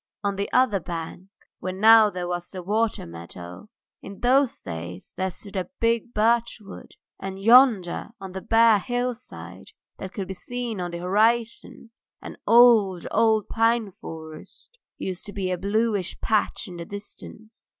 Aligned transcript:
On 0.23 0.35
the 0.35 0.51
other 0.51 0.79
bank, 0.79 1.27
where 1.59 1.71
now 1.71 2.09
there 2.09 2.27
was 2.27 2.49
the 2.49 2.63
water 2.63 3.05
meadow, 3.05 3.69
in 4.01 4.21
those 4.21 4.59
days 4.59 5.13
there 5.15 5.29
stood 5.29 5.55
a 5.55 5.69
big 5.79 6.11
birchwood, 6.11 6.93
and 7.19 7.39
yonder 7.39 8.09
on 8.19 8.31
the 8.31 8.41
bare 8.41 8.79
hillside 8.79 9.73
that 9.99 10.11
could 10.13 10.27
be 10.27 10.33
seen 10.33 10.81
on 10.81 10.89
the 10.89 10.97
horizon 10.97 11.91
an 12.19 12.37
old, 12.47 13.05
old 13.11 13.47
pine 13.47 13.91
forest 13.91 14.79
used 14.97 15.23
to 15.27 15.33
be 15.33 15.51
a 15.51 15.57
bluish 15.59 16.19
patch 16.19 16.67
in 16.67 16.77
the 16.77 16.85
distance. 16.85 17.69